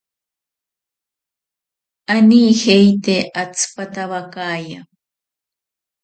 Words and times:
Anijeite 2.13 3.15
atsipatabakaya. 3.41 4.79